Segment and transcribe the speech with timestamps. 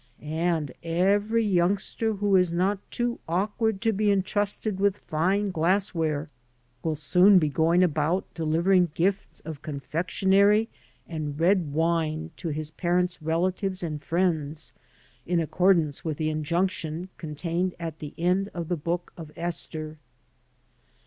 [0.23, 6.27] And every youngster who is not too awkward to be intrusted with fine glassware
[6.81, 10.69] will soon be going about delivering gifts of confectionery
[11.07, 14.73] and red wine to his parents' relatives and friends,
[15.27, 19.99] in accord ance with the injunction contained at the end of the Book of Esther.